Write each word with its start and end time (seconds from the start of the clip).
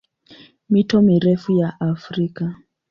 Mito 0.69 1.01
mirefu 1.01 1.51
ya 1.57 1.79
Afrika 1.79 2.55